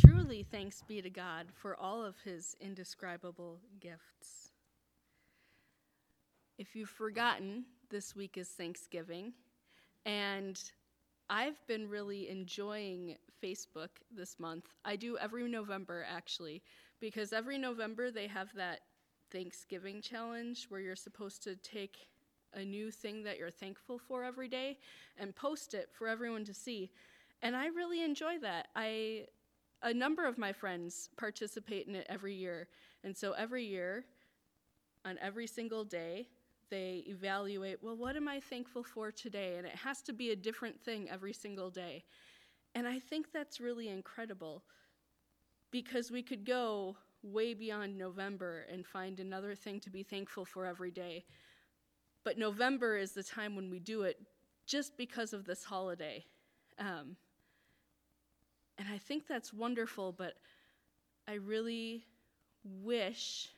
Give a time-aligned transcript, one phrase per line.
[0.00, 4.52] Truly thanks be to God for all of his indescribable gifts.
[6.58, 9.32] If you've forgotten, this week is Thanksgiving,
[10.04, 10.60] and
[11.30, 14.66] I've been really enjoying Facebook this month.
[14.84, 16.62] I do every November, actually,
[17.00, 18.80] because every November they have that
[19.30, 22.08] Thanksgiving challenge where you're supposed to take
[22.54, 24.78] a new thing that you're thankful for every day
[25.18, 26.90] and post it for everyone to see.
[27.42, 28.68] And I really enjoy that.
[28.74, 29.26] I
[29.82, 32.68] a number of my friends participate in it every year.
[33.04, 34.04] And so every year
[35.04, 36.28] on every single day,
[36.70, 39.56] they evaluate, well, what am I thankful for today?
[39.56, 42.04] And it has to be a different thing every single day.
[42.74, 44.62] And I think that's really incredible
[45.70, 50.66] because we could go way beyond November and find another thing to be thankful for
[50.66, 51.24] every day.
[52.24, 54.20] But November is the time when we do it
[54.66, 56.24] just because of this holiday.
[56.78, 57.16] Um,
[58.78, 60.34] and I think that's wonderful, but
[61.26, 62.04] I really
[62.64, 63.48] wish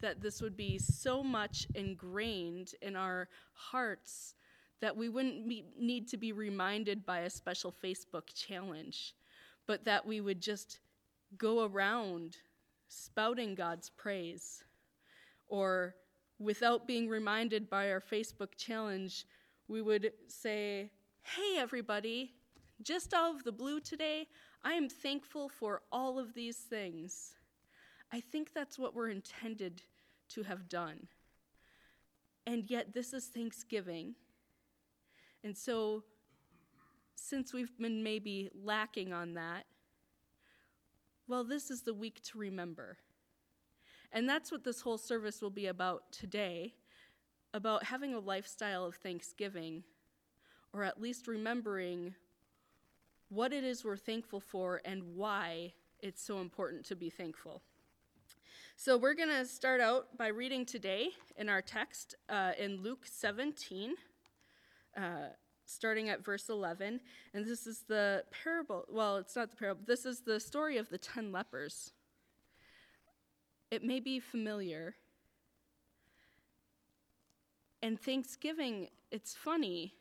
[0.00, 4.34] that this would be so much ingrained in our hearts
[4.80, 5.46] that we wouldn't
[5.78, 9.14] need to be reminded by a special Facebook challenge,
[9.66, 10.80] but that we would just
[11.38, 12.36] go around
[12.88, 14.64] spouting God's praise.
[15.46, 15.94] Or
[16.38, 19.24] without being reminded by our Facebook challenge,
[19.68, 20.90] we would say,
[21.22, 22.32] Hey, everybody,
[22.82, 24.26] just out of the blue today,
[24.64, 27.34] I am thankful for all of these things.
[28.12, 29.82] I think that's what we're intended
[30.30, 31.08] to have done.
[32.46, 34.14] And yet, this is Thanksgiving.
[35.44, 36.04] And so,
[37.14, 39.64] since we've been maybe lacking on that,
[41.26, 42.98] well, this is the week to remember.
[44.12, 46.74] And that's what this whole service will be about today
[47.54, 49.82] about having a lifestyle of thanksgiving,
[50.72, 52.14] or at least remembering
[53.32, 57.62] what it is we're thankful for and why it's so important to be thankful.
[58.76, 63.06] So, we're going to start out by reading today in our text uh, in Luke
[63.06, 63.94] 17,
[64.96, 65.00] uh,
[65.64, 67.00] starting at verse 11.
[67.32, 70.90] And this is the parable, well, it's not the parable, this is the story of
[70.90, 71.92] the 10 lepers.
[73.70, 74.96] It may be familiar.
[77.80, 79.94] And Thanksgiving, it's funny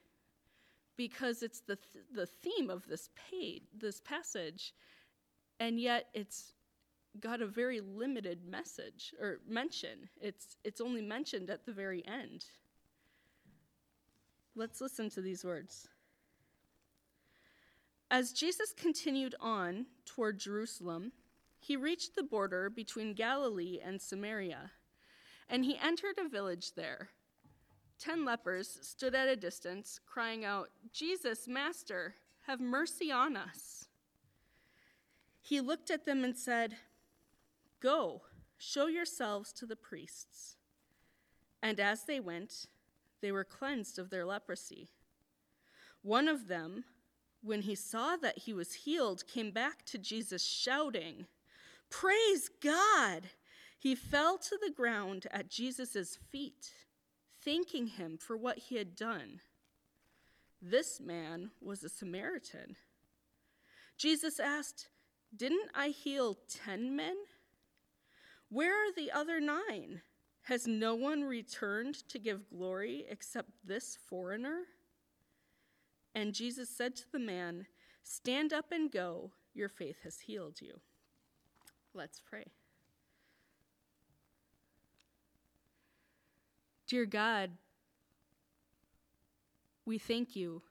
[1.08, 4.72] because it's the, th- the theme of this page, this passage,
[5.60, 6.54] and yet it's
[7.20, 10.10] got a very limited message or mention.
[10.22, 12.46] It's, it's only mentioned at the very end.
[14.56, 15.88] Let's listen to these words.
[18.12, 21.14] As Jesus continued on toward Jerusalem,
[21.60, 24.70] he reached the border between Galilee and Samaria,
[25.50, 27.10] and he entered a village there
[28.02, 32.16] ten lepers stood at a distance, crying out, Jesus, Master,
[32.48, 33.86] have mercy on us.
[35.42, 36.78] He looked at them and said,
[37.80, 38.24] Go,
[38.58, 40.56] show yourselves to the priests.
[41.62, 42.66] And as they went,
[43.22, 44.88] they were cleansed of their leprosy.
[46.02, 46.86] One of them,
[47.44, 51.28] when he saw that he was healed, came back to Jesus shouting,
[51.92, 53.30] Praise God!
[53.78, 56.72] He fell to the ground at Jesus' feet
[57.44, 59.42] thanking him for what he had done.
[60.62, 62.76] This man was a Samaritan.
[63.98, 64.90] Jesus asked,
[65.36, 67.16] Didn't I heal ten men?
[68.50, 70.02] Where are the other nine?
[70.44, 74.62] Has no one returned to give glory except this foreigner?
[76.14, 77.68] And Jesus said to the man,
[78.04, 80.80] Stand up and go, your faith has healed you.
[81.94, 82.46] Let's pray.
[86.92, 87.52] Dear God,
[89.86, 90.62] we thank you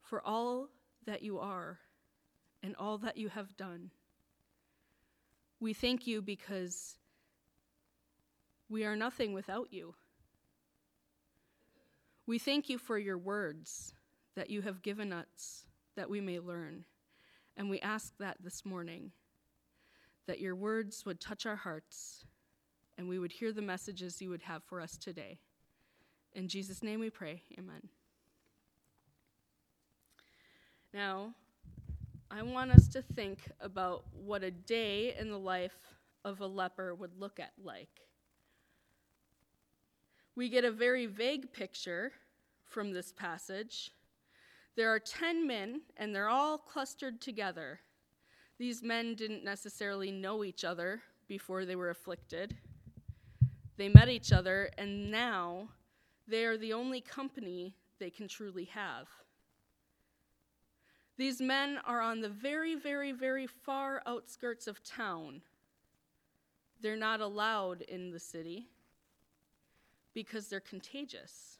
[0.00, 0.68] for all
[1.06, 1.80] that you are
[2.62, 3.90] and all that you have done.
[5.58, 6.98] We thank you because
[8.68, 9.96] we are nothing without you.
[12.24, 13.92] We thank you for your words
[14.36, 15.64] that you have given us
[15.96, 16.84] that we may learn.
[17.56, 19.10] And we ask that this morning,
[20.28, 22.24] that your words would touch our hearts
[23.00, 25.38] and we would hear the messages you would have for us today.
[26.34, 27.42] In Jesus' name we pray.
[27.58, 27.88] Amen.
[30.92, 31.32] Now,
[32.30, 35.78] I want us to think about what a day in the life
[36.26, 38.02] of a leper would look at like.
[40.36, 42.12] We get a very vague picture
[42.66, 43.92] from this passage.
[44.76, 47.80] There are 10 men, and they're all clustered together.
[48.58, 52.58] These men didn't necessarily know each other before they were afflicted.
[53.80, 55.70] They met each other, and now
[56.28, 59.08] they are the only company they can truly have.
[61.16, 65.40] These men are on the very, very, very far outskirts of town.
[66.82, 68.66] They're not allowed in the city
[70.12, 71.56] because they're contagious.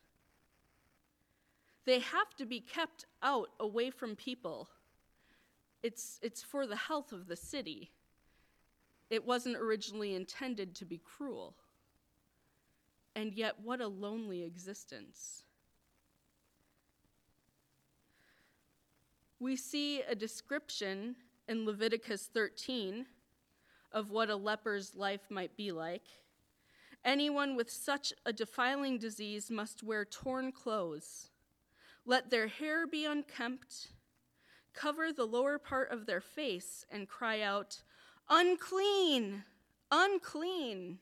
[1.87, 4.69] They have to be kept out away from people.
[5.83, 7.93] It's, it's for the health of the city.
[9.09, 11.55] It wasn't originally intended to be cruel.
[13.21, 15.43] And yet, what a lonely existence.
[19.39, 23.05] We see a description in Leviticus 13
[23.93, 26.07] of what a leper's life might be like.
[27.05, 31.29] Anyone with such a defiling disease must wear torn clothes.
[32.07, 33.89] Let their hair be unkempt,
[34.73, 37.83] cover the lower part of their face, and cry out,
[38.31, 39.45] Unclean!
[39.91, 41.01] Unclean!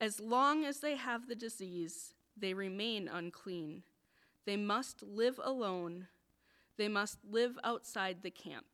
[0.00, 3.82] As long as they have the disease, they remain unclean.
[4.46, 6.08] They must live alone.
[6.78, 8.66] They must live outside the camp.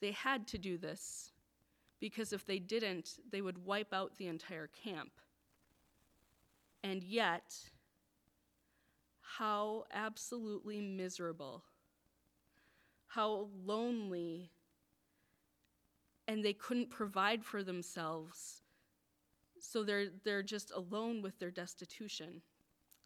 [0.00, 1.32] They had to do this
[2.00, 5.12] because if they didn't, they would wipe out the entire camp.
[6.82, 7.54] And yet,
[9.20, 11.64] how absolutely miserable,
[13.08, 14.50] how lonely
[16.28, 18.62] and they couldn't provide for themselves.
[19.60, 22.42] So they're, they're just alone with their destitution.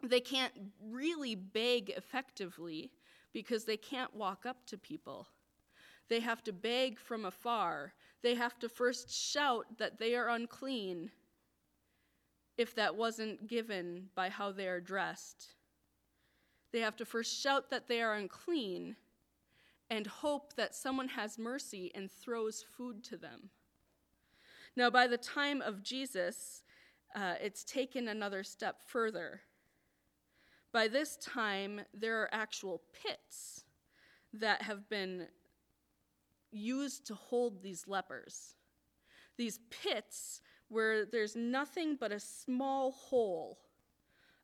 [0.03, 0.53] They can't
[0.83, 2.91] really beg effectively
[3.33, 5.27] because they can't walk up to people.
[6.09, 7.93] They have to beg from afar.
[8.21, 11.11] They have to first shout that they are unclean
[12.57, 15.55] if that wasn't given by how they are dressed.
[16.73, 18.95] They have to first shout that they are unclean
[19.91, 23.49] and hope that someone has mercy and throws food to them.
[24.77, 26.63] Now, by the time of Jesus,
[27.13, 29.41] uh, it's taken another step further.
[30.71, 33.65] By this time, there are actual pits
[34.31, 35.27] that have been
[36.53, 38.55] used to hold these lepers.
[39.35, 43.59] These pits where there's nothing but a small hole,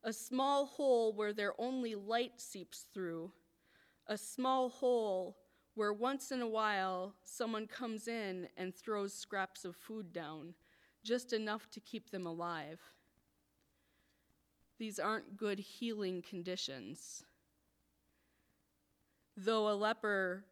[0.03, 3.31] a small hole where their only light seeps through
[4.07, 5.37] a small hole
[5.75, 10.53] where once in a while someone comes in and throws scraps of food down,
[11.03, 12.81] just enough to keep them alive.
[14.79, 17.23] These aren't good healing conditions.
[19.35, 20.45] Though a leper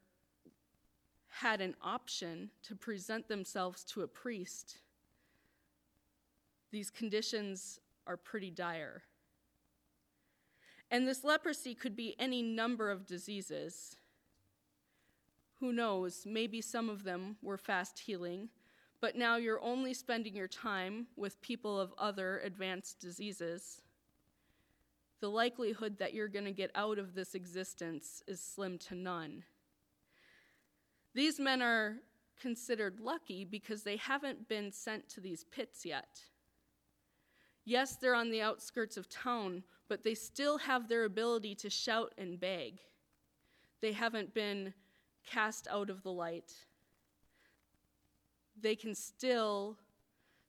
[1.27, 4.77] had an option to present themselves to a priest,
[6.71, 9.03] these conditions are pretty dire.
[10.91, 13.97] And this leprosy could be any number of diseases.
[15.59, 18.49] Who knows, maybe some of them were fast healing,
[19.01, 23.81] but now you're only spending your time with people of other advanced diseases.
[25.21, 29.43] The likelihood that you're going to get out of this existence is slim to none.
[31.13, 31.97] These men are
[32.39, 36.21] considered lucky because they haven't been sent to these pits yet.
[37.65, 42.13] Yes, they're on the outskirts of town, but they still have their ability to shout
[42.17, 42.79] and beg.
[43.81, 44.73] They haven't been
[45.25, 46.53] cast out of the light.
[48.61, 49.77] They can still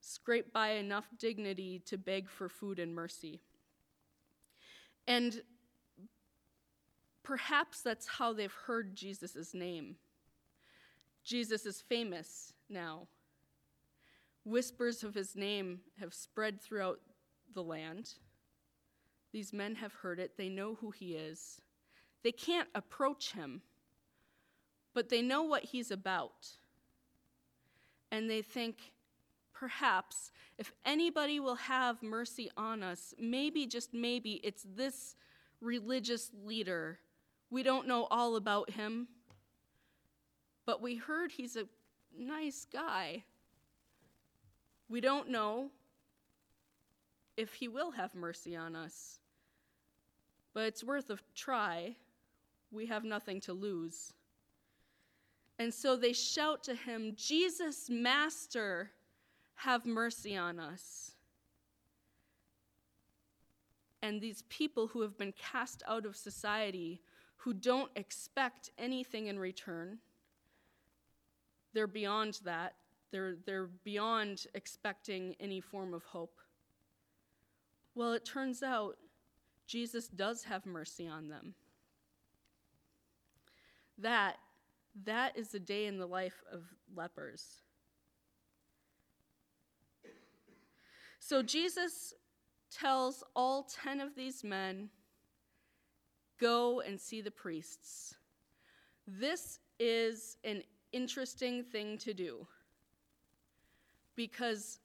[0.01, 3.41] scrape by enough dignity to beg for food and mercy.
[5.09, 5.43] And
[7.23, 9.97] perhaps that's how they've heard Jesus' name.
[11.25, 13.09] Jesus is famous now.
[14.47, 17.01] Whispers of his name have spread throughout
[17.53, 18.11] the land.
[19.33, 21.61] These men have heard it, they know who he is.
[22.23, 23.63] They can't approach him,
[24.95, 26.47] but they know what he's about.
[28.13, 28.93] And they think,
[29.53, 35.17] perhaps, if anybody will have mercy on us, maybe, just maybe, it's this
[35.61, 37.01] religious leader.
[37.51, 39.09] We don't know all about him,
[40.65, 41.67] but we heard he's a
[42.17, 43.25] nice guy.
[44.89, 45.71] We don't know
[47.37, 49.19] if he will have mercy on us.
[50.55, 51.97] But it's worth a try.
[52.71, 54.13] We have nothing to lose.
[55.59, 58.91] And so they shout to him, Jesus, Master,
[59.57, 61.13] have mercy on us.
[64.03, 67.01] And these people who have been cast out of society,
[67.39, 69.99] who don't expect anything in return,
[71.73, 72.75] they're beyond that.
[73.11, 76.39] They're, they're beyond expecting any form of hope.
[77.95, 78.97] Well, it turns out
[79.67, 81.55] Jesus does have mercy on them.
[83.99, 84.37] That,
[85.05, 87.63] that is the day in the life of lepers.
[91.19, 92.13] So Jesus
[92.71, 94.91] tells all 10 of these men
[96.39, 98.15] Go and see the priests.
[99.07, 102.47] This is an interesting thing to do
[104.17, 104.79] because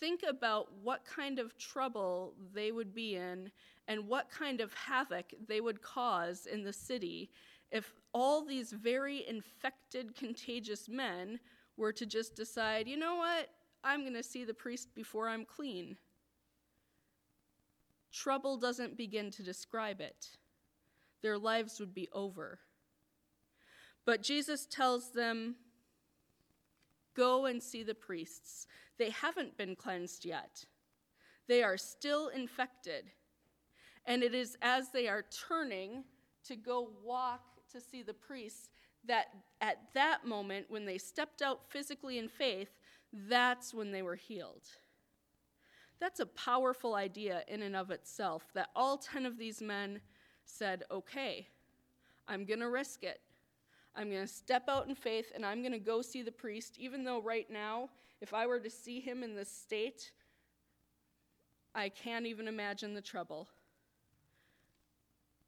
[0.00, 3.50] think about what kind of trouble they would be in
[3.88, 7.30] and what kind of havoc they would cause in the city
[7.70, 11.38] if all these very infected, contagious men
[11.76, 13.50] were to just decide, you know what,
[13.84, 15.96] I'm going to see the priest before I'm clean.
[18.12, 20.28] Trouble doesn't begin to describe it.
[21.22, 22.60] Their lives would be over.
[24.04, 25.56] But Jesus tells them,
[27.16, 28.66] Go and see the priests.
[28.98, 30.64] They haven't been cleansed yet,
[31.48, 33.04] they are still infected.
[34.08, 36.04] And it is as they are turning
[36.46, 37.42] to go walk
[37.72, 38.70] to see the priests
[39.04, 39.26] that
[39.60, 42.70] at that moment, when they stepped out physically in faith,
[43.28, 44.62] that's when they were healed.
[45.98, 50.00] That's a powerful idea in and of itself that all 10 of these men
[50.44, 51.48] said, okay,
[52.28, 53.20] I'm going to risk it.
[53.96, 56.76] I'm going to step out in faith and I'm going to go see the priest,
[56.78, 57.88] even though right now,
[58.20, 60.12] if I were to see him in this state,
[61.74, 63.48] I can't even imagine the trouble.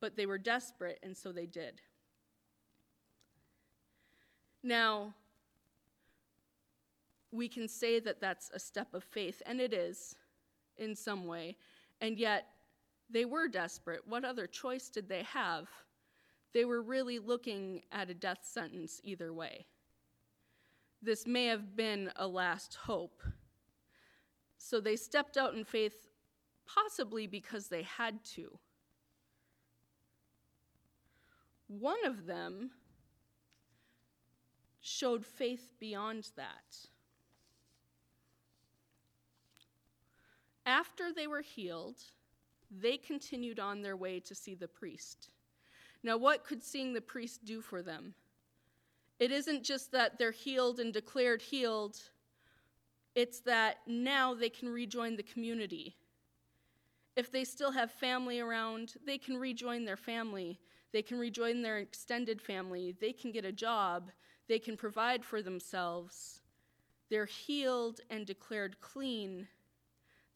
[0.00, 1.80] But they were desperate, and so they did.
[4.62, 5.14] Now,
[7.32, 10.14] we can say that that's a step of faith, and it is
[10.76, 11.56] in some way,
[12.00, 12.46] and yet
[13.10, 14.06] they were desperate.
[14.06, 15.68] What other choice did they have?
[16.52, 19.66] They were really looking at a death sentence either way.
[21.02, 23.22] This may have been a last hope.
[24.56, 26.08] So they stepped out in faith,
[26.66, 28.58] possibly because they had to.
[31.68, 32.70] One of them
[34.80, 36.88] showed faith beyond that.
[40.64, 41.98] After they were healed,
[42.70, 45.30] they continued on their way to see the priest.
[46.02, 48.14] Now, what could seeing the priest do for them?
[49.18, 51.98] It isn't just that they're healed and declared healed,
[53.14, 55.96] it's that now they can rejoin the community.
[57.16, 60.60] If they still have family around, they can rejoin their family.
[60.92, 62.94] They can rejoin their extended family.
[63.00, 64.12] They can get a job.
[64.46, 66.42] They can provide for themselves.
[67.10, 69.48] They're healed and declared clean.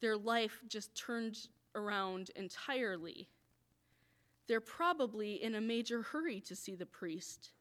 [0.01, 3.29] Their life just turned around entirely
[4.47, 7.51] they're probably in a major hurry to see the priest.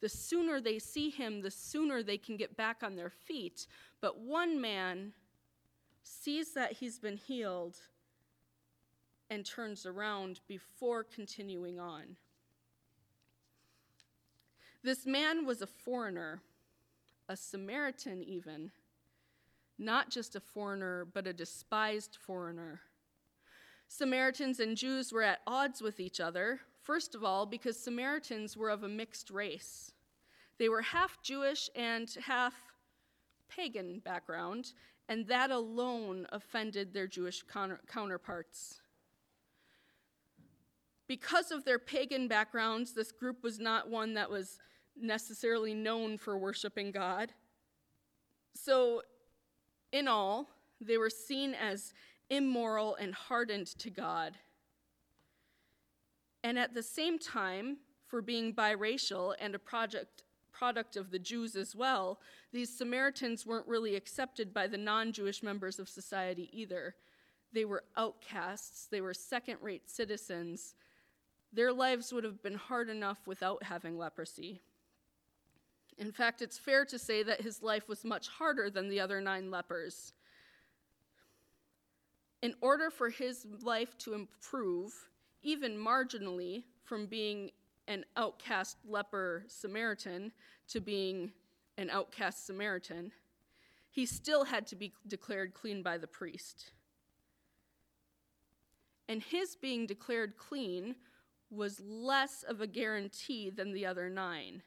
[0.00, 3.66] The sooner they see him, the sooner they can get back on their feet.
[4.00, 5.12] But one man
[6.02, 7.76] sees that he's been healed
[9.30, 12.16] and turns around before continuing on.
[14.82, 16.42] This man was a foreigner,
[17.28, 18.72] a Samaritan, even.
[19.78, 22.80] Not just a foreigner, but a despised foreigner.
[23.94, 28.70] Samaritans and Jews were at odds with each other, first of all, because Samaritans were
[28.70, 29.92] of a mixed race.
[30.56, 32.54] They were half Jewish and half
[33.50, 34.72] pagan background,
[35.10, 37.42] and that alone offended their Jewish
[37.86, 38.80] counterparts.
[41.06, 44.58] Because of their pagan backgrounds, this group was not one that was
[44.98, 47.34] necessarily known for worshiping God.
[48.54, 49.02] So,
[49.92, 50.48] in all,
[50.80, 51.92] they were seen as
[52.32, 54.38] immoral, and hardened to God.
[56.42, 61.54] And at the same time, for being biracial and a project, product of the Jews
[61.54, 62.20] as well,
[62.50, 66.94] these Samaritans weren't really accepted by the non Jewish members of society either.
[67.52, 70.74] They were outcasts, they were second rate citizens.
[71.52, 74.62] Their lives would have been hard enough without having leprosy.
[75.98, 79.20] In fact, it's fair to say that his life was much harder than the other
[79.20, 80.14] nine lepers
[82.42, 84.92] in order for his life to improve,
[85.42, 87.50] even marginally, from being
[87.88, 90.32] an outcast leper Samaritan
[90.68, 91.32] to being
[91.78, 93.12] an outcast Samaritan,
[93.90, 96.72] he still had to be declared clean by the priest.
[99.08, 100.96] And his being declared clean
[101.50, 104.62] was less of a guarantee than the other nine.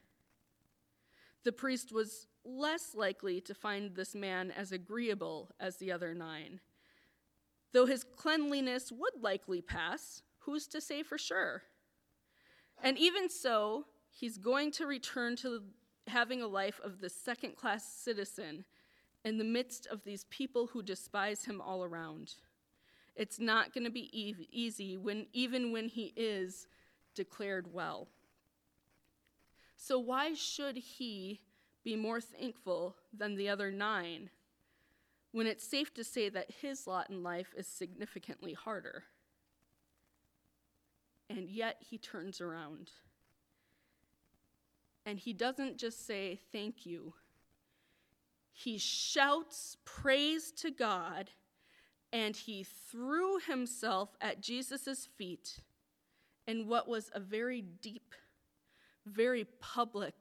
[1.44, 6.60] The priest was less likely to find this man as agreeable as the other nine
[7.72, 11.64] Though his cleanliness would likely pass, who's to say for sure?
[12.82, 15.64] And even so, he's going to return to
[16.08, 18.66] having a life of the second class citizen
[19.24, 22.36] in the midst of these people who despise him all around.
[23.16, 24.10] It's not going to be
[24.52, 26.68] easy when even when he is
[27.16, 28.08] declared well.
[29.78, 31.42] So why should he
[31.84, 34.30] be more thankful than the other 9
[35.36, 39.04] when it's safe to say that his lot in life is significantly harder.
[41.30, 42.92] and yet he turns around.
[45.06, 47.16] And he doesn't just say, Thank you.
[48.54, 51.32] He shouts praise to God
[52.14, 55.60] and he threw himself at Jesus' feet
[56.48, 58.16] in what was a very deep,
[59.06, 60.16] very public,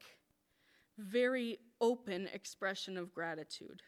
[0.98, 3.82] very open expression of gratitude.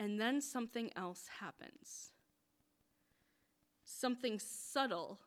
[0.00, 2.12] And then something else happens.
[3.84, 5.18] Something subtle.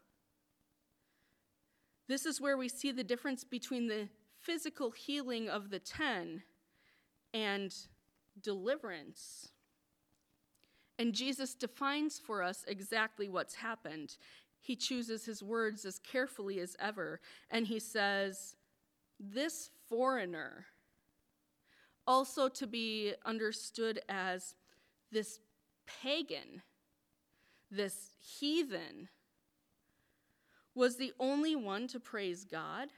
[2.08, 4.10] This is where we see the difference between the
[4.42, 6.42] physical healing of the ten
[7.36, 7.74] and
[8.42, 9.50] deliverance.
[10.98, 14.18] And Jesus defines for us exactly what's happened.
[14.60, 17.20] He chooses his words as carefully as ever,
[17.52, 18.56] and he says,
[19.20, 20.66] This foreigner,
[22.08, 24.56] also to be understood as
[25.14, 25.40] this
[26.02, 26.62] pagan,
[27.72, 29.10] this heathen,
[30.76, 32.90] was the only one to praise God?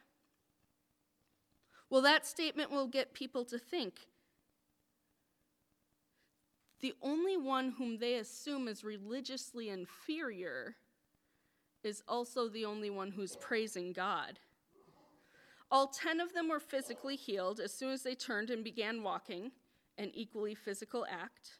[1.89, 4.07] Well, that statement will get people to think
[6.81, 10.75] the only one whom they assume is religiously inferior
[11.83, 14.39] is also the only one who's praising God.
[15.71, 19.51] All 10 of them were physically healed as soon as they turned and began walking,
[19.97, 21.59] an equally physical act.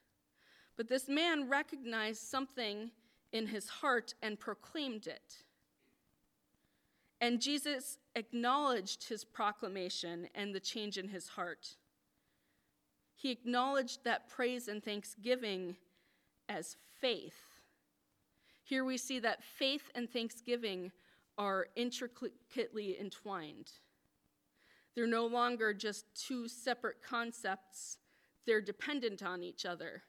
[0.77, 2.91] But this man recognized something
[3.31, 5.37] in his heart and proclaimed it.
[7.21, 11.75] And Jesus acknowledged his proclamation and the change in his heart.
[13.15, 15.77] He acknowledged that praise and thanksgiving
[16.49, 17.61] as faith.
[18.63, 20.91] Here we see that faith and thanksgiving
[21.37, 23.71] are intricately entwined.
[24.95, 27.97] They're no longer just two separate concepts,
[28.45, 30.03] they're dependent on each other.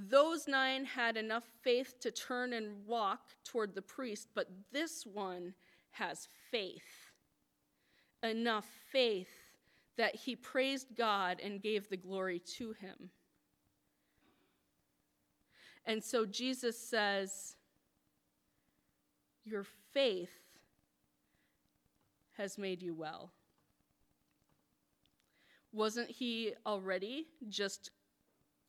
[0.00, 5.54] Those nine had enough faith to turn and walk toward the priest, but this one
[5.90, 7.10] has faith.
[8.22, 9.28] Enough faith
[9.96, 13.10] that he praised God and gave the glory to him.
[15.84, 17.56] And so Jesus says,
[19.44, 20.30] Your faith
[22.36, 23.32] has made you well.
[25.72, 27.90] Wasn't he already just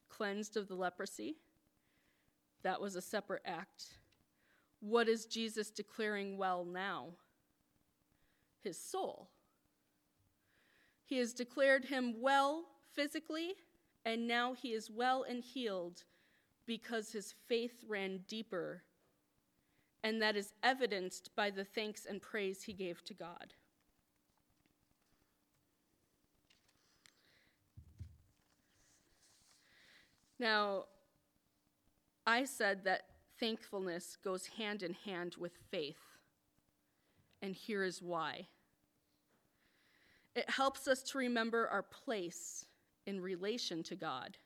[0.09, 1.37] cleansed of the leprosy?
[2.63, 3.85] That was a separate act.
[4.81, 7.07] What is Jesus declaring well now?
[8.63, 9.29] His soul.
[11.05, 13.53] He has declared him well physically,
[14.05, 16.03] and now he is well and healed
[16.65, 18.83] because his faith ran deeper.
[20.03, 23.53] And that is evidenced by the thanks and praise he gave to God.
[30.39, 30.85] Now,
[32.25, 33.03] I said that
[33.39, 35.97] thankfulness goes hand in hand with faith.
[37.41, 38.47] And here is why.
[40.35, 42.65] It helps us to remember our place
[43.05, 44.37] in relation to God.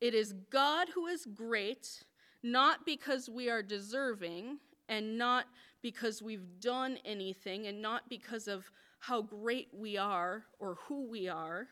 [0.00, 2.02] It is God who is great,
[2.42, 5.46] not because we are deserving, and not
[5.80, 11.28] because we've done anything, and not because of how great we are or who we
[11.28, 11.68] are.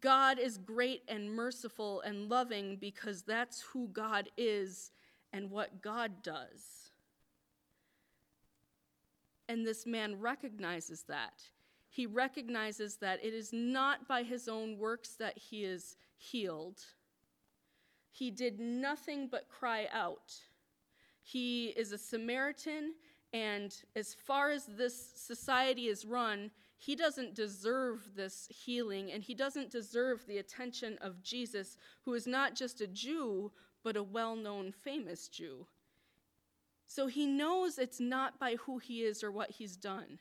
[0.00, 4.90] God is great and merciful and loving because that's who God is
[5.32, 6.90] and what God does.
[9.48, 11.42] And this man recognizes that.
[11.90, 16.80] He recognizes that it is not by his own works that he is healed.
[18.10, 20.32] He did nothing but cry out.
[21.22, 22.94] He is a Samaritan,
[23.32, 26.50] and as far as this society is run,
[26.84, 32.26] he doesn't deserve this healing, and he doesn't deserve the attention of Jesus, who is
[32.26, 33.52] not just a Jew,
[33.84, 35.68] but a well known, famous Jew.
[36.88, 40.18] So he knows it's not by who he is or what he's done.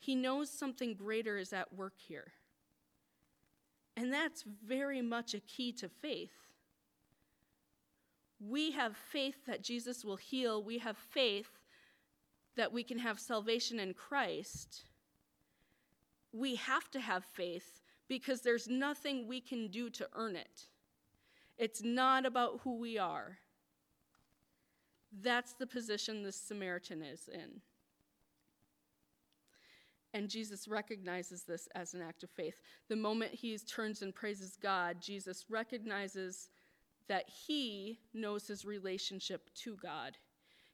[0.00, 2.32] He knows something greater is at work here.
[3.96, 6.32] And that's very much a key to faith.
[8.40, 11.60] We have faith that Jesus will heal, we have faith
[12.56, 14.87] that we can have salvation in Christ.
[16.32, 20.62] We have to have faith because there's nothing we can do to earn it.
[21.56, 23.38] It's not about who we are.
[25.22, 27.60] That's the position the Samaritan is in.
[30.14, 32.60] And Jesus recognizes this as an act of faith.
[32.88, 36.48] The moment he turns and praises God, Jesus recognizes
[37.08, 40.16] that he knows his relationship to God.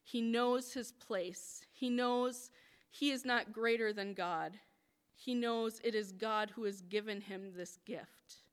[0.03, 1.65] He knows his place.
[1.71, 2.51] He knows
[2.91, 4.53] he is not greater than God.
[5.15, 8.43] He knows it is God who has given him this gift.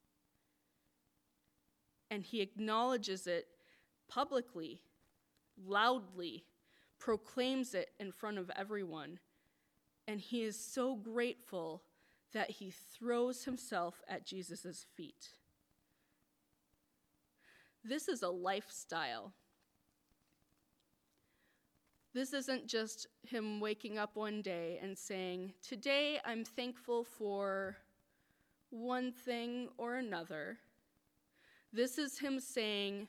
[2.10, 3.46] And he acknowledges it
[4.08, 4.82] publicly,
[5.66, 6.44] loudly,
[6.98, 9.18] proclaims it in front of everyone.
[10.06, 11.82] And he is so grateful
[12.32, 15.28] that he throws himself at Jesus' feet.
[17.84, 19.32] This is a lifestyle.
[22.14, 27.76] This isn't just him waking up one day and saying, Today I'm thankful for
[28.68, 30.58] one thing or another.
[31.72, 33.08] This is him saying,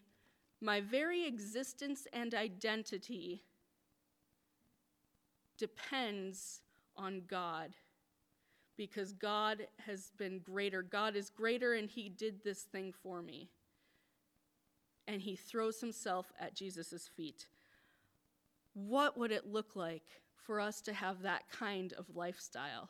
[0.62, 3.44] My very existence and identity
[5.58, 6.62] depends
[6.96, 7.74] on God
[8.78, 10.82] because God has been greater.
[10.82, 13.50] God is greater, and he did this thing for me.
[15.08, 17.48] And he throws himself at Jesus' feet.
[18.74, 20.04] What would it look like
[20.36, 22.90] for us to have that kind of lifestyle?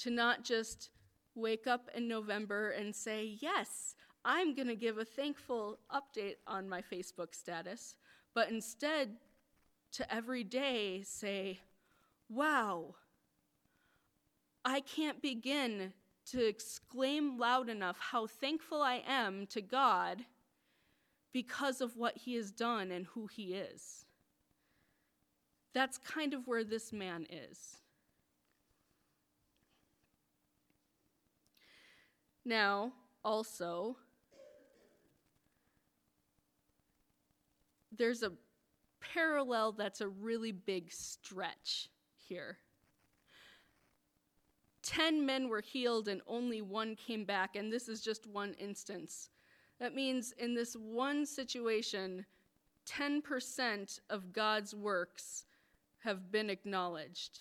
[0.00, 0.90] To not just
[1.34, 6.68] wake up in November and say, Yes, I'm going to give a thankful update on
[6.68, 7.94] my Facebook status,
[8.34, 9.16] but instead
[9.92, 11.60] to every day say,
[12.28, 12.94] Wow,
[14.64, 15.92] I can't begin
[16.32, 20.24] to exclaim loud enough how thankful I am to God
[21.36, 24.06] because of what he has done and who he is.
[25.74, 27.76] That's kind of where this man is.
[32.42, 33.98] Now, also,
[37.94, 38.32] there's a
[38.98, 42.56] parallel that's a really big stretch here.
[44.82, 49.28] Ten men were healed and only one came back, and this is just one instance.
[49.78, 52.24] That means in this one situation,
[52.86, 55.44] 10% of God's works
[55.98, 57.40] have been acknowledged.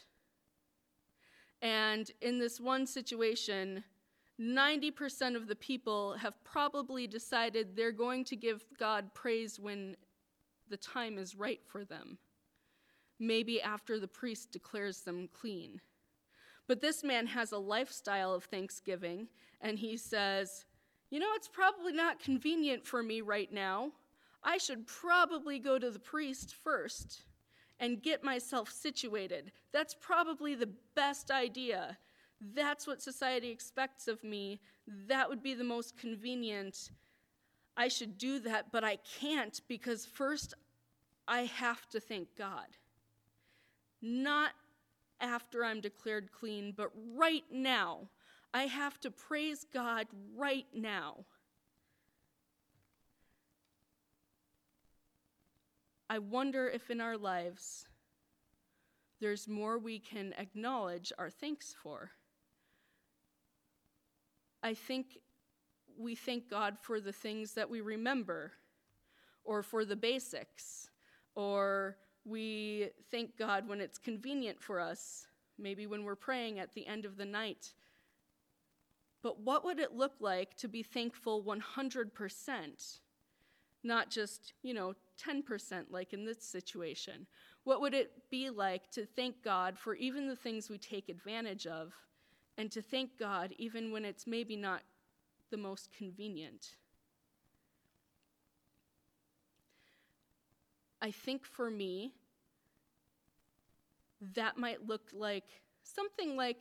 [1.61, 3.83] And in this one situation,
[4.39, 9.95] 90% of the people have probably decided they're going to give God praise when
[10.69, 12.17] the time is right for them.
[13.17, 15.79] Maybe after the priest declares them clean.
[16.67, 19.27] But this man has a lifestyle of thanksgiving,
[19.61, 20.65] and he says,
[21.15, 23.89] you know, it's probably not convenient for me right now.
[24.43, 27.21] I should probably go to the priest first
[27.79, 29.53] and get myself situated.
[29.71, 31.97] That's probably the best idea.
[32.53, 34.59] That's what society expects of me.
[35.07, 36.91] That would be the most convenient.
[37.77, 40.53] I should do that, but I can't because first
[41.29, 42.67] I have to thank God.
[44.01, 44.51] Not
[45.21, 48.09] after I'm declared clean, but right now.
[48.55, 51.25] I have to praise God right now.
[56.09, 57.89] I wonder if in our lives
[59.19, 62.11] there's more we can acknowledge our thanks for.
[64.63, 65.17] I think
[65.99, 68.53] we thank God for the things that we remember,
[69.43, 70.89] or for the basics,
[71.35, 75.27] or we thank God when it's convenient for us,
[75.59, 77.73] maybe when we're praying at the end of the night
[79.25, 82.99] but what would it look like to be thankful 100%?
[83.83, 87.25] Not just, you know, 10% like in this situation.
[87.63, 91.65] What would it be like to thank God for even the things we take advantage
[91.65, 91.91] of
[92.59, 94.83] and to thank God even when it's maybe not
[95.49, 96.75] the most convenient?
[101.01, 102.13] I think for me,
[104.35, 106.59] that might look like something like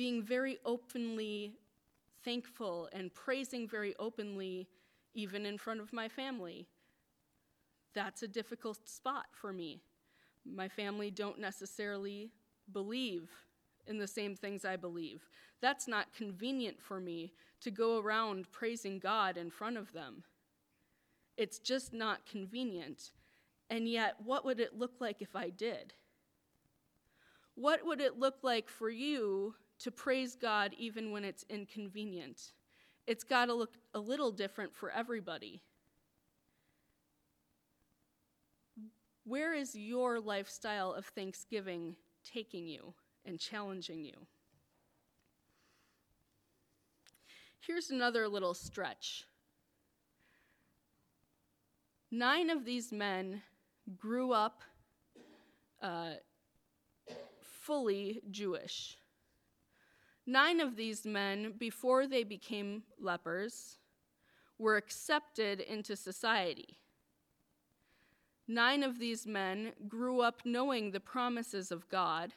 [0.00, 1.52] being very openly
[2.24, 4.66] thankful and praising very openly,
[5.12, 6.66] even in front of my family.
[7.94, 9.82] That's a difficult spot for me.
[10.42, 12.30] My family don't necessarily
[12.72, 13.28] believe
[13.86, 15.28] in the same things I believe.
[15.60, 20.24] That's not convenient for me to go around praising God in front of them.
[21.36, 23.12] It's just not convenient.
[23.68, 25.92] And yet, what would it look like if I did?
[27.54, 32.52] What would it look like for you to praise God even when it's inconvenient.
[33.06, 35.62] It's got to look a little different for everybody.
[39.24, 44.26] Where is your lifestyle of thanksgiving taking you and challenging you?
[47.60, 49.24] Here's another little stretch.
[52.10, 53.42] Nine of these men
[53.96, 54.62] grew up
[55.80, 56.14] uh,
[57.40, 58.96] fully Jewish.
[60.26, 63.78] Nine of these men, before they became lepers,
[64.58, 66.78] were accepted into society.
[68.46, 72.34] Nine of these men grew up knowing the promises of God,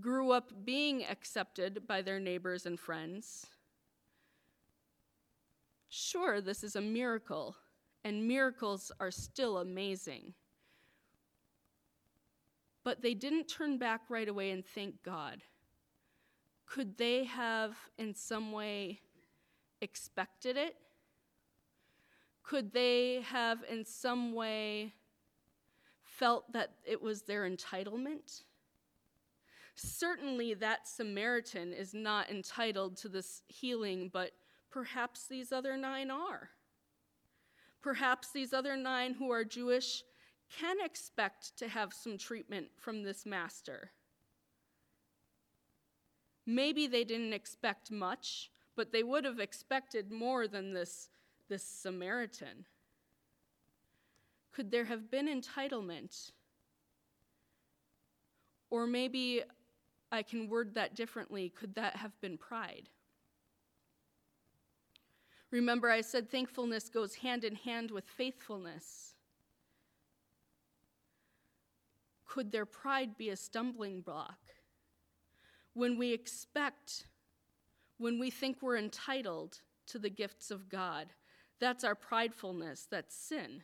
[0.00, 3.46] grew up being accepted by their neighbors and friends,
[5.94, 7.54] Sure, this is a miracle,
[8.02, 10.32] and miracles are still amazing.
[12.82, 15.42] But they didn't turn back right away and thank God.
[16.66, 19.00] Could they have, in some way,
[19.80, 20.76] expected it?
[22.42, 24.94] Could they have, in some way,
[26.04, 28.42] felt that it was their entitlement?
[29.74, 34.32] Certainly, that Samaritan is not entitled to this healing, but
[34.70, 36.50] perhaps these other nine are.
[37.82, 40.02] Perhaps these other nine who are Jewish
[40.58, 43.90] can expect to have some treatment from this master.
[46.46, 51.08] Maybe they didn't expect much, but they would have expected more than this,
[51.48, 52.66] this Samaritan.
[54.52, 56.32] Could there have been entitlement?
[58.70, 59.42] Or maybe
[60.10, 61.48] I can word that differently.
[61.48, 62.88] Could that have been pride?
[65.50, 69.14] Remember, I said thankfulness goes hand in hand with faithfulness.
[72.26, 74.38] Could their pride be a stumbling block?
[75.74, 77.06] When we expect,
[77.98, 81.08] when we think we're entitled to the gifts of God,
[81.60, 83.62] that's our pridefulness, that's sin.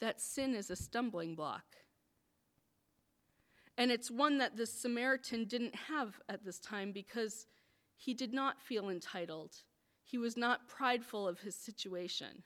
[0.00, 1.64] That sin is a stumbling block.
[3.78, 7.46] And it's one that the Samaritan didn't have at this time because
[7.96, 9.56] he did not feel entitled.
[10.02, 12.42] He was not prideful of his situation.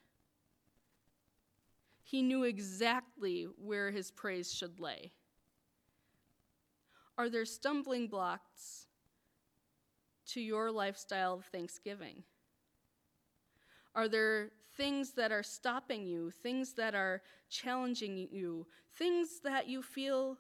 [2.03, 5.13] He knew exactly where his praise should lay.
[7.17, 8.87] Are there stumbling blocks
[10.29, 12.25] to your lifestyle of thanksgiving?
[13.95, 19.83] Are there things that are stopping you, things that are challenging you, things that you
[19.83, 20.37] feel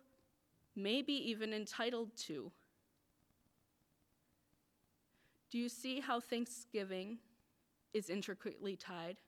[0.76, 2.50] maybe even entitled to.
[5.50, 7.18] Do you see how Thanksgiving
[7.92, 9.18] is intricately tied?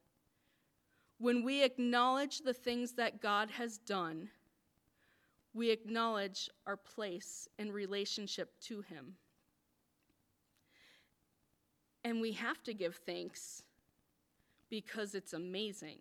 [1.18, 4.28] When we acknowledge the things that God has done,
[5.57, 9.14] we acknowledge our place in relationship to Him.
[12.05, 13.62] And we have to give thanks
[14.69, 15.97] because it's amazing.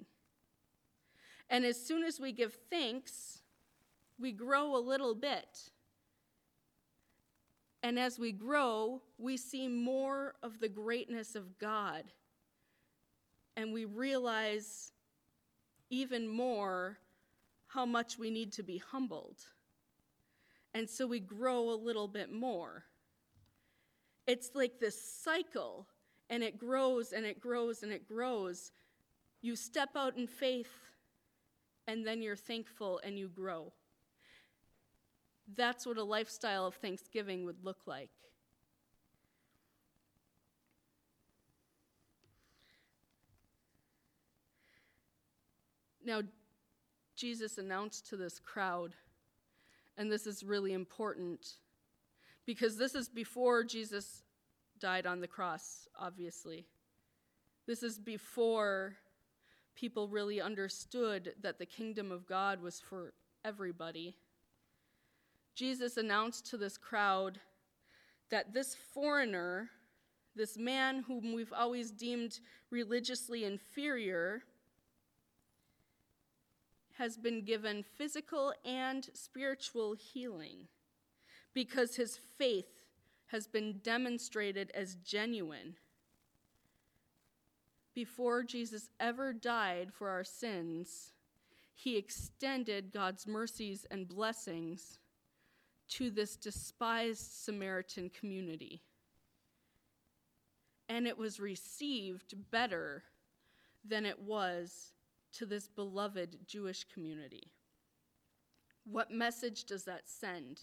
[1.50, 3.44] And as soon as we give thanks,
[4.20, 5.72] we grow a little bit.
[7.82, 12.04] And as we grow, we see more of the greatness of God.
[13.56, 14.92] And we realize
[15.90, 16.98] even more
[17.76, 19.38] how much we need to be humbled.
[20.74, 22.86] And so we grow a little bit more.
[24.26, 25.86] It's like this cycle,
[26.30, 28.72] and it grows and it grows and it grows.
[29.42, 30.72] You step out in faith,
[31.86, 33.74] and then you're thankful and you grow.
[35.56, 38.10] That's what a lifestyle of thanksgiving would look like.
[46.04, 46.22] Now,
[47.16, 48.94] Jesus announced to this crowd,
[49.98, 51.48] and this is really important
[52.46, 54.24] because this is before Jesus
[54.80, 56.66] died on the cross, obviously.
[57.66, 58.96] This is before
[59.76, 64.16] people really understood that the kingdom of God was for everybody.
[65.56, 67.40] Jesus announced to this crowd
[68.30, 69.70] that this foreigner,
[70.36, 74.44] this man whom we've always deemed religiously inferior,
[76.98, 80.68] has been given physical and spiritual healing
[81.54, 82.84] because his faith
[83.28, 85.76] has been demonstrated as genuine.
[87.94, 91.14] Before Jesus ever died for our sins,
[91.74, 95.00] he extended God's mercies and blessings
[95.90, 98.82] to this despised Samaritan community.
[100.88, 103.04] And it was received better
[103.84, 104.92] than it was
[105.38, 107.52] to this beloved Jewish community.
[108.86, 110.62] What message does that send?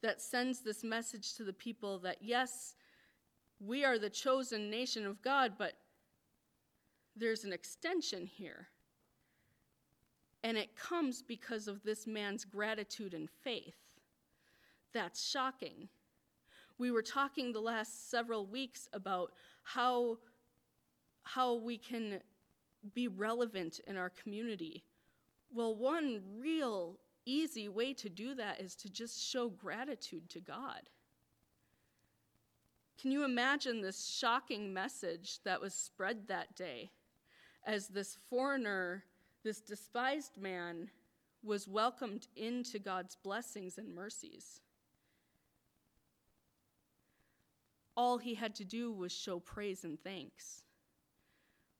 [0.00, 2.74] That sends this message to the people that, yes,
[3.60, 5.74] we are the chosen nation of God, but
[7.16, 8.68] there's an extension here.
[10.44, 13.74] And it comes because of this man's gratitude and faith.
[14.94, 15.88] That's shocking.
[16.78, 19.32] We were talking the last several weeks about
[19.64, 20.18] how,
[21.24, 22.20] how we can
[22.94, 24.84] be relevant in our community.
[25.52, 30.88] Well, one real easy way to do that is to just show gratitude to God.
[33.00, 36.90] Can you imagine this shocking message that was spread that day
[37.66, 39.04] as this foreigner
[39.44, 40.90] this despised man
[41.44, 44.60] was welcomed into God's blessings and mercies.
[47.98, 50.62] all he had to do was show praise and thanks.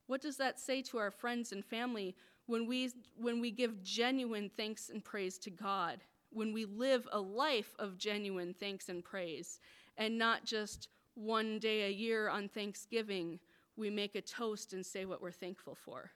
[0.08, 2.16] What does that say to our friends and family
[2.46, 6.00] when we, when we give genuine thanks and praise to God?
[6.30, 9.60] When we live a life of genuine thanks and praise,
[9.96, 13.38] and not just one day a year on Thanksgiving,
[13.76, 16.10] we make a toast and say what we're thankful for.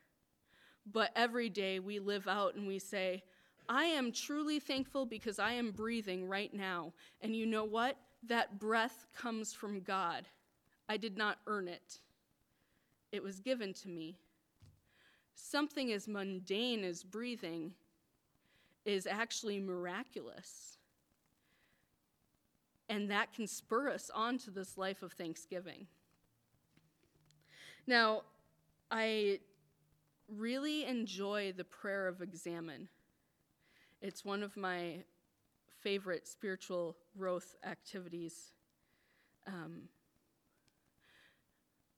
[0.90, 3.22] But every day we live out and we say,
[3.68, 6.92] I am truly thankful because I am breathing right now.
[7.20, 7.96] And you know what?
[8.26, 10.26] That breath comes from God.
[10.88, 12.00] I did not earn it,
[13.12, 14.16] it was given to me.
[15.34, 17.74] Something as mundane as breathing
[18.84, 20.78] is actually miraculous.
[22.88, 25.86] And that can spur us on to this life of thanksgiving.
[27.86, 28.22] Now,
[28.90, 29.40] I
[30.28, 32.88] really enjoy the prayer of examen.
[34.00, 35.04] It's one of my
[35.80, 38.52] favorite spiritual growth activities.
[39.46, 39.82] Um,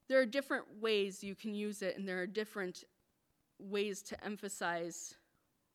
[0.08, 2.84] there are different ways you can use it, and there are different
[3.58, 5.14] ways to emphasize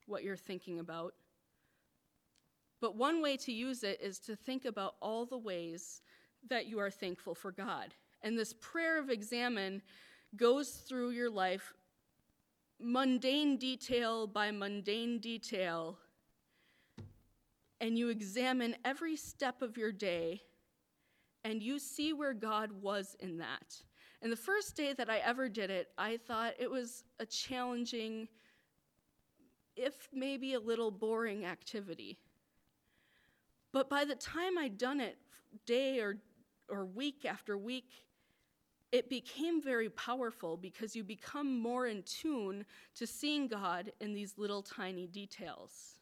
[0.05, 1.13] what you're thinking about.
[2.81, 6.01] But one way to use it is to think about all the ways
[6.47, 7.93] that you are thankful for God.
[8.21, 9.81] And this prayer of examen
[10.35, 11.73] goes through your life,
[12.79, 15.97] mundane detail by mundane detail,
[17.81, 20.41] and you examine every step of your day
[21.43, 23.81] and you see where God was in that.
[24.21, 28.27] And the first day that I ever did it, I thought it was a challenging,
[29.75, 32.17] if maybe a little boring activity.
[33.71, 35.17] But by the time I'd done it
[35.65, 36.17] day or,
[36.69, 37.91] or week after week,
[38.91, 44.34] it became very powerful because you become more in tune to seeing God in these
[44.38, 45.95] little tiny details.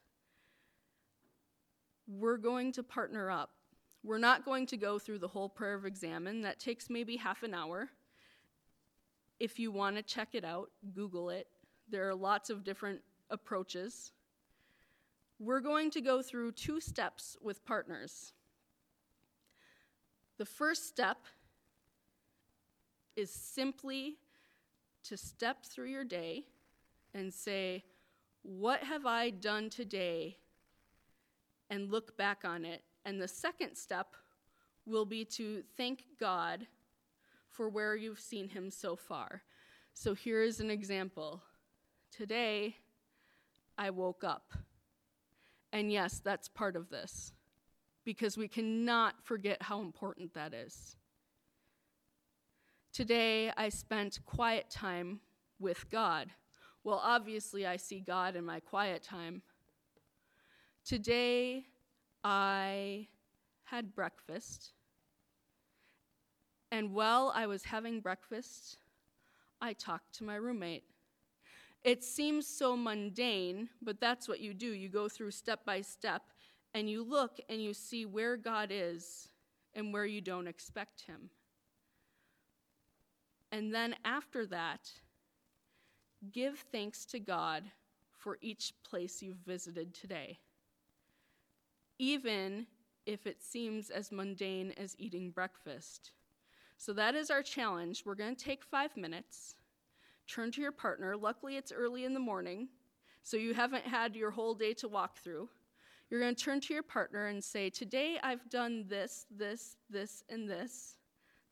[2.07, 3.51] We're going to partner up.
[4.03, 6.41] We're not going to go through the whole prayer of examen.
[6.41, 7.89] That takes maybe half an hour.
[9.39, 11.47] If you want to check it out, Google it.
[11.89, 14.11] There are lots of different approaches.
[15.39, 18.33] We're going to go through two steps with partners.
[20.37, 21.17] The first step
[23.15, 24.17] is simply
[25.03, 26.45] to step through your day
[27.13, 27.83] and say,
[28.43, 30.37] What have I done today?
[31.69, 32.83] and look back on it.
[33.05, 34.15] And the second step
[34.85, 36.67] will be to thank God
[37.57, 39.41] for where you've seen Him so far.
[39.95, 41.41] So here is an example.
[42.15, 42.75] Today,
[43.79, 44.53] I woke up.
[45.73, 47.33] And yes, that's part of this,
[48.05, 50.95] because we cannot forget how important that is.
[52.93, 55.19] Today, I spent quiet time
[55.59, 56.29] with God.
[56.83, 59.41] Well, obviously, I see God in my quiet time.
[60.85, 61.65] Today,
[62.23, 63.07] I
[63.63, 64.73] had breakfast.
[66.71, 68.77] And while I was having breakfast,
[69.61, 70.83] I talked to my roommate.
[71.83, 74.67] It seems so mundane, but that's what you do.
[74.67, 76.23] You go through step by step
[76.73, 79.29] and you look and you see where God is
[79.73, 81.29] and where you don't expect Him.
[83.51, 84.91] And then after that,
[86.31, 87.63] give thanks to God
[88.11, 90.39] for each place you've visited today,
[91.97, 92.67] even
[93.05, 96.11] if it seems as mundane as eating breakfast.
[96.77, 98.03] So that is our challenge.
[98.05, 99.55] We're going to take five minutes,
[100.27, 101.17] turn to your partner.
[101.17, 102.69] Luckily, it's early in the morning,
[103.23, 105.49] so you haven't had your whole day to walk through.
[106.09, 110.23] You're going to turn to your partner and say, Today I've done this, this, this,
[110.29, 110.97] and this.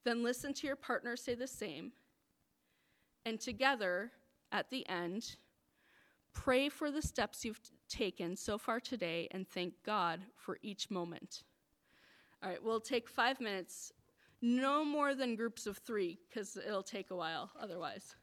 [0.05, 1.91] Then listen to your partner say the same.
[3.25, 4.11] And together,
[4.51, 5.35] at the end,
[6.33, 7.59] pray for the steps you've
[7.89, 11.43] taken so far today and thank God for each moment.
[12.43, 13.91] All right, we'll take five minutes,
[14.45, 18.15] no more than groups of three, because it'll take a while otherwise.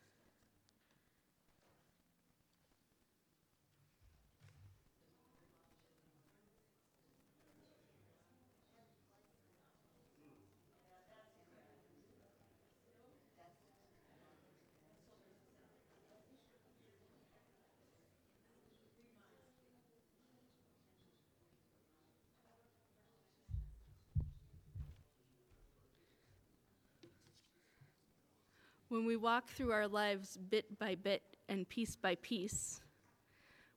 [28.93, 32.83] When we walk through our lives bit by bit and piece by piece,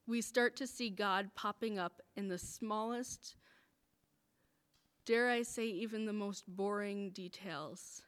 [0.05, 3.37] we start to see God popping up in the smallest,
[5.05, 8.01] dare I say, even the most boring details.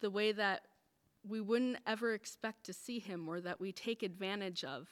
[0.00, 0.64] The way that
[1.26, 4.86] we wouldn't ever expect to see Him or that we take advantage of.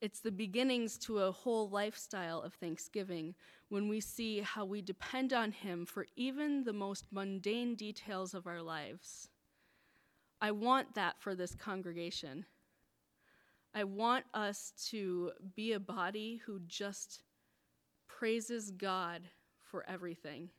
[0.00, 3.34] It's the beginnings to a whole lifestyle of thanksgiving
[3.70, 8.46] when we see how we depend on Him for even the most mundane details of
[8.46, 9.28] our lives.
[10.40, 12.44] I want that for this congregation.
[13.74, 17.22] I want us to be a body who just
[18.06, 19.22] praises God
[19.62, 20.50] for everything.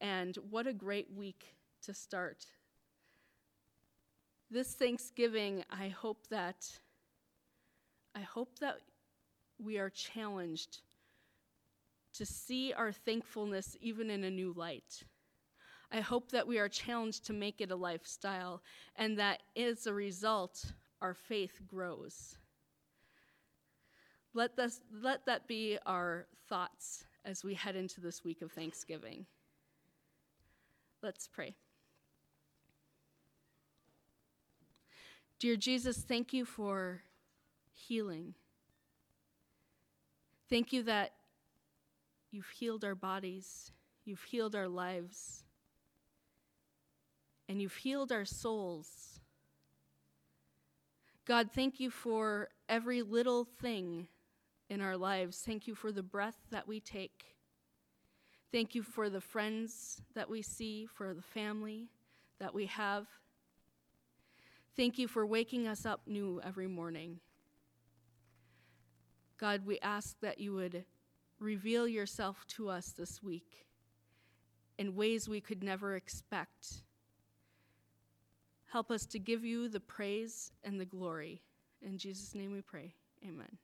[0.00, 2.44] And what a great week to start.
[4.50, 6.68] This Thanksgiving, I hope that
[8.14, 8.78] I hope that
[9.58, 10.78] we are challenged
[12.14, 15.04] to see our thankfulness even in a new light.
[15.90, 18.62] I hope that we are challenged to make it a lifestyle
[18.96, 22.36] and that as a result, our faith grows.
[24.34, 29.26] Let, this, let that be our thoughts as we head into this week of Thanksgiving.
[31.02, 31.54] Let's pray.
[35.38, 37.02] Dear Jesus, thank you for
[37.88, 38.34] healing.
[40.48, 41.12] Thank you that
[42.30, 43.72] you've healed our bodies,
[44.04, 45.44] you've healed our lives,
[47.48, 49.20] and you've healed our souls.
[51.24, 54.08] God, thank you for every little thing
[54.68, 55.42] in our lives.
[55.44, 57.36] Thank you for the breath that we take.
[58.50, 61.88] Thank you for the friends that we see, for the family
[62.40, 63.06] that we have.
[64.76, 67.20] Thank you for waking us up new every morning.
[69.42, 70.84] God, we ask that you would
[71.40, 73.66] reveal yourself to us this week
[74.78, 76.84] in ways we could never expect.
[78.70, 81.42] Help us to give you the praise and the glory.
[81.84, 82.94] In Jesus' name we pray.
[83.26, 83.58] Amen.